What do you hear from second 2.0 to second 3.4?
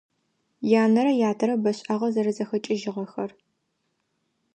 зэрэзэхэкIыжьыгъэхэр.